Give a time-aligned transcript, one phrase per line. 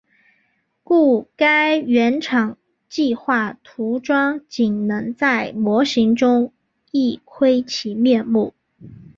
[0.83, 2.57] 故该原厂
[2.89, 6.53] 计画涂装仅能在模型中
[6.89, 8.55] 一窥其面目。